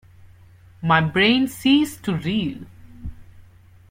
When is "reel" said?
2.15-2.65